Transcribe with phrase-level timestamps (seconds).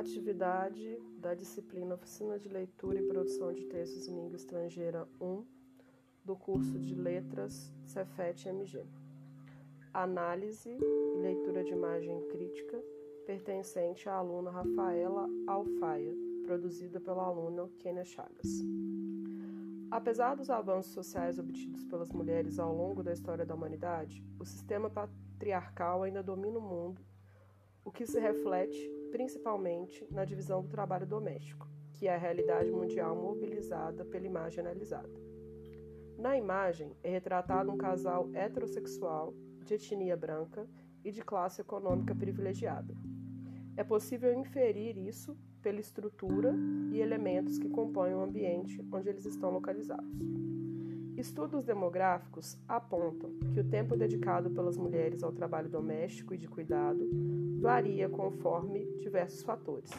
[0.00, 5.44] Atividade da disciplina Oficina de Leitura e Produção de Textos em Língua Estrangeira 1
[6.24, 8.82] do curso de Letras Cefet MG.
[9.92, 12.82] Análise e leitura de imagem crítica
[13.26, 18.64] pertencente à aluna Rafaela Alfaia, produzida pelo aluno Kenia Chagas.
[19.90, 24.88] Apesar dos avanços sociais obtidos pelas mulheres ao longo da história da humanidade, o sistema
[24.88, 27.02] patriarcal ainda domina o mundo,
[27.84, 33.14] o que se reflete principalmente na divisão do trabalho doméstico, que é a realidade mundial
[33.14, 35.10] mobilizada pela imagem analisada.
[36.16, 39.34] Na imagem é retratado um casal heterossexual
[39.64, 40.68] de etnia branca
[41.04, 42.94] e de classe econômica privilegiada.
[43.76, 46.54] É possível inferir isso pela estrutura
[46.92, 50.59] e elementos que compõem o ambiente onde eles estão localizados.
[51.20, 57.06] Estudos demográficos apontam que o tempo dedicado pelas mulheres ao trabalho doméstico e de cuidado
[57.60, 59.90] varia conforme diversos fatores,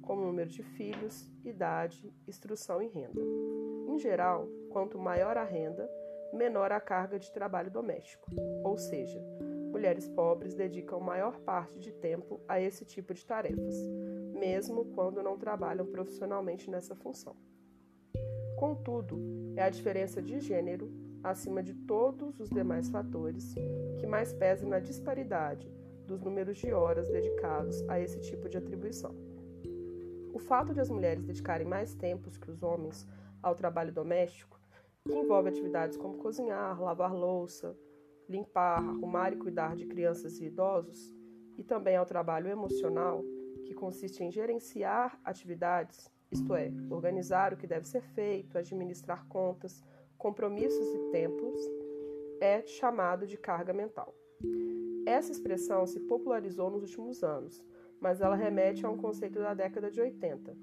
[0.00, 3.20] como número de filhos, idade, instrução e renda.
[3.88, 5.86] Em geral, quanto maior a renda,
[6.32, 8.30] menor a carga de trabalho doméstico,
[8.64, 9.20] ou seja,
[9.70, 13.76] mulheres pobres dedicam maior parte de tempo a esse tipo de tarefas,
[14.32, 17.36] mesmo quando não trabalham profissionalmente nessa função.
[18.60, 19.18] Contudo,
[19.56, 20.92] é a diferença de gênero,
[21.24, 23.54] acima de todos os demais fatores,
[23.98, 25.72] que mais pesa na disparidade
[26.06, 29.16] dos números de horas dedicados a esse tipo de atribuição.
[30.34, 33.08] O fato de as mulheres dedicarem mais tempos que os homens
[33.42, 34.60] ao trabalho doméstico,
[35.08, 37.74] que envolve atividades como cozinhar, lavar louça,
[38.28, 41.16] limpar, arrumar e cuidar de crianças e idosos,
[41.56, 43.24] e também ao trabalho emocional,
[43.64, 49.82] que consiste em gerenciar atividades isto é, organizar o que deve ser feito, administrar contas,
[50.16, 51.60] compromissos e tempos,
[52.40, 54.14] é chamado de carga mental.
[55.06, 57.64] Essa expressão se popularizou nos últimos anos,
[58.00, 60.56] mas ela remete a um conceito da década de 80,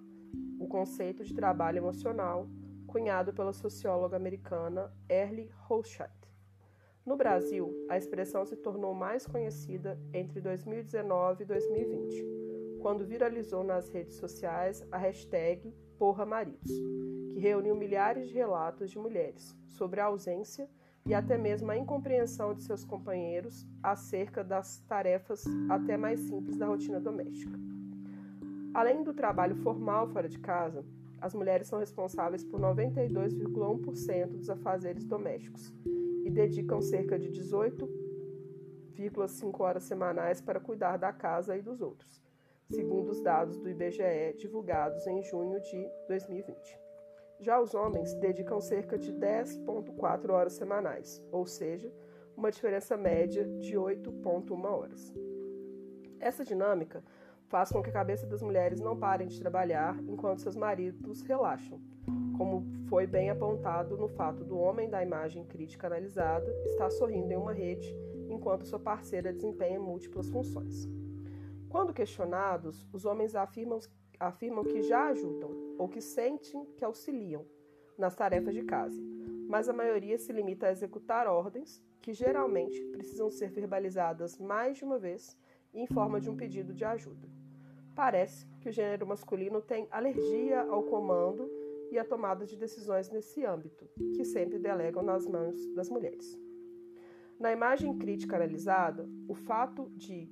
[0.59, 2.47] o conceito de trabalho emocional,
[2.87, 6.11] cunhado pela socióloga americana Early Hochschild.
[7.05, 12.46] No Brasil, a expressão se tornou mais conhecida entre 2019 e 2020
[12.87, 16.71] quando viralizou nas redes sociais a hashtag Porra Maridos,
[17.33, 20.69] que reuniu milhares de relatos de mulheres sobre a ausência
[21.05, 26.65] e até mesmo a incompreensão de seus companheiros acerca das tarefas até mais simples da
[26.65, 27.59] rotina doméstica.
[28.73, 30.85] Além do trabalho formal fora de casa,
[31.19, 35.73] as mulheres são responsáveis por 92,1% dos afazeres domésticos
[36.23, 42.25] e dedicam cerca de 18,5 horas semanais para cuidar da casa e dos outros
[42.69, 46.79] segundo os dados do IBGE divulgados em junho de 2020.
[47.39, 51.91] Já os homens dedicam cerca de 10,4 horas semanais, ou seja,
[52.35, 55.13] uma diferença média de 8,1 horas.
[56.19, 57.03] Essa dinâmica
[57.47, 61.79] faz com que a cabeça das mulheres não parem de trabalhar enquanto seus maridos relaxam,
[62.37, 67.37] como foi bem apontado no fato do homem da imagem crítica analisada estar sorrindo em
[67.37, 67.95] uma rede
[68.29, 70.87] enquanto sua parceira desempenha múltiplas funções.
[71.69, 73.79] Quando questionados, os homens afirmam,
[74.19, 77.45] afirmam que já ajudam ou que sentem que auxiliam
[77.97, 79.01] nas tarefas de casa,
[79.47, 84.85] mas a maioria se limita a executar ordens que geralmente precisam ser verbalizadas mais de
[84.85, 85.37] uma vez
[85.73, 87.27] em forma de um pedido de ajuda.
[87.95, 91.49] Parece que o gênero masculino tem alergia ao comando
[91.91, 96.39] e à tomada de decisões nesse âmbito, que sempre delegam nas mãos das mulheres.
[97.39, 100.29] Na imagem crítica analisada, o fato de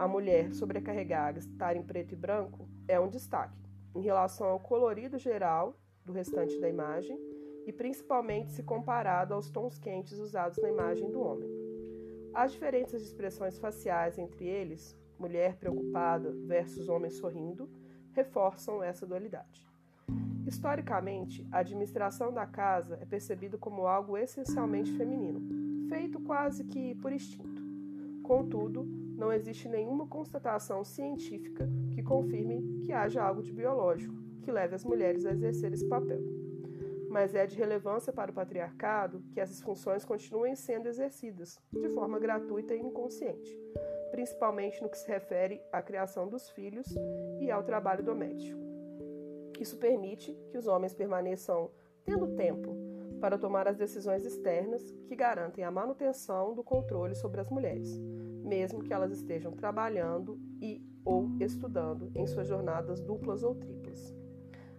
[0.00, 5.18] a mulher sobrecarregada estar em preto e branco é um destaque em relação ao colorido
[5.18, 7.20] geral do restante da imagem
[7.66, 11.50] e principalmente se comparado aos tons quentes usados na imagem do homem.
[12.32, 17.68] As diferenças de expressões faciais entre eles, mulher preocupada versus homem sorrindo,
[18.14, 19.68] reforçam essa dualidade.
[20.46, 27.12] Historicamente, a administração da casa é percebido como algo essencialmente feminino, feito quase que por
[27.12, 27.60] instinto.
[28.22, 34.74] Contudo, não existe nenhuma constatação científica que confirme que haja algo de biológico que leve
[34.74, 36.22] as mulheres a exercer esse papel.
[37.10, 42.18] Mas é de relevância para o patriarcado que essas funções continuem sendo exercidas de forma
[42.18, 43.54] gratuita e inconsciente,
[44.10, 46.86] principalmente no que se refere à criação dos filhos
[47.38, 48.58] e ao trabalho doméstico.
[49.60, 51.70] Isso permite que os homens permaneçam
[52.06, 52.74] tendo tempo
[53.20, 58.00] para tomar as decisões externas que garantem a manutenção do controle sobre as mulheres
[58.44, 64.14] mesmo que elas estejam trabalhando e ou estudando em suas jornadas duplas ou triplas.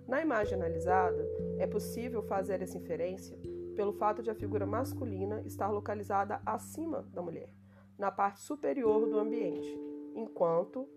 [0.08, 1.26] Na imagem analisada,
[1.58, 3.38] é possível fazer essa inferência
[3.76, 7.50] pelo fato de a figura masculina estar localizada acima da mulher,
[7.98, 9.70] na parte superior do ambiente,
[10.16, 10.88] enquanto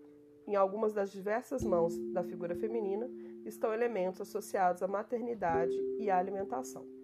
[0.47, 3.09] em algumas das diversas mãos da figura feminina
[3.45, 6.94] estão elementos associados à maternidade e à alimentação.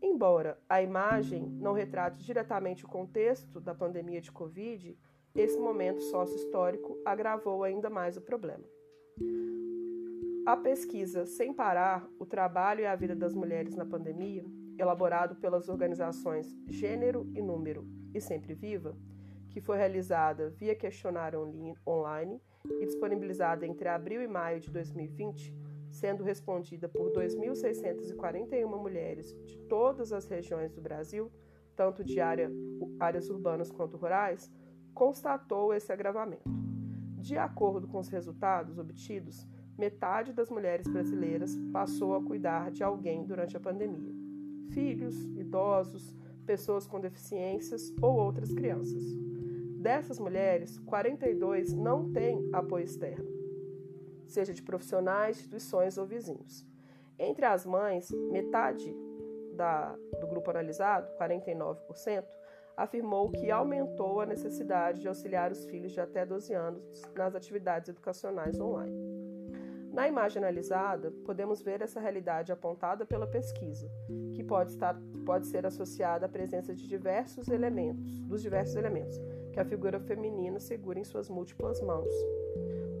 [0.00, 4.96] Embora a imagem não retrate diretamente o contexto da pandemia de Covid,
[5.34, 8.64] esse momento sócio-histórico agravou ainda mais o problema.
[10.46, 14.44] A pesquisa Sem Parar: O Trabalho e a Vida das Mulheres na Pandemia,
[14.78, 18.96] elaborado pelas organizações Gênero e Número e Sempre Viva,
[19.50, 21.40] que foi realizada via questionário
[21.86, 22.40] online
[22.80, 25.54] e disponibilizada entre abril e maio de 2020,
[25.98, 31.30] sendo respondida por 2.641 mulheres de todas as regiões do Brasil,
[31.74, 32.50] tanto de área,
[33.00, 34.50] áreas urbanas quanto rurais,
[34.94, 36.48] constatou esse agravamento.
[37.18, 39.46] De acordo com os resultados obtidos,
[39.76, 44.14] metade das mulheres brasileiras passou a cuidar de alguém durante a pandemia:
[44.70, 46.16] filhos, idosos,
[46.46, 49.02] pessoas com deficiências ou outras crianças.
[49.80, 53.37] Dessas mulheres, 42 não têm apoio externo,
[54.30, 56.66] seja de profissionais, instituições ou vizinhos.
[57.18, 58.94] Entre as mães, metade
[59.54, 62.24] da, do grupo analisado, 49%,
[62.76, 67.88] afirmou que aumentou a necessidade de auxiliar os filhos de até 12 anos nas atividades
[67.88, 68.96] educacionais online.
[69.92, 73.90] Na imagem analisada, podemos ver essa realidade apontada pela pesquisa,
[74.32, 74.96] que pode, estar,
[75.26, 79.18] pode ser associada à presença de diversos elementos, dos diversos elementos,
[79.52, 82.12] que a figura feminina segura em suas múltiplas mãos.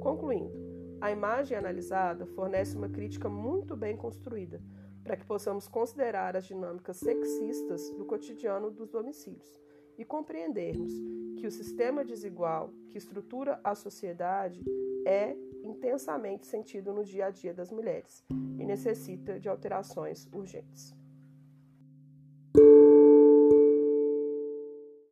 [0.00, 0.67] Concluindo,
[1.00, 4.60] a imagem analisada fornece uma crítica muito bem construída
[5.04, 9.60] para que possamos considerar as dinâmicas sexistas do cotidiano dos domicílios
[9.96, 10.92] e compreendermos
[11.36, 14.62] que o sistema desigual que estrutura a sociedade
[15.06, 20.97] é intensamente sentido no dia a dia das mulheres e necessita de alterações urgentes.